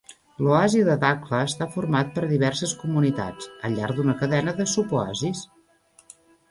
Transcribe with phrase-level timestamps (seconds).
[0.45, 5.49] L'oasi de Dakhla està format per diverses comunitats, al llarg d'una cadena de suboasis.